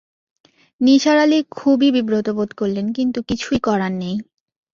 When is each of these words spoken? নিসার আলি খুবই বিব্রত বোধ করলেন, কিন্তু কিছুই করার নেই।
নিসার 0.81 1.17
আলি 1.17 1.39
খুবই 1.51 1.89
বিব্রত 1.95 2.27
বোধ 2.29 2.49
করলেন, 2.53 2.85
কিন্তু 2.97 3.19
কিছুই 3.29 3.59
করার 3.59 3.93
নেই। 3.93 4.15